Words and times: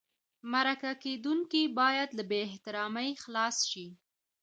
مرکه 0.51 0.91
کېدونکی 1.03 1.63
باید 1.79 2.09
له 2.17 2.23
بې 2.29 2.39
احترامۍ 2.47 3.09
خلاص 3.23 3.57
شي. 3.71 3.87